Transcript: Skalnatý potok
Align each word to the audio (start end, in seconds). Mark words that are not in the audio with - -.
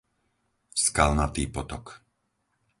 Skalnatý 0.83 1.43
potok 1.55 1.85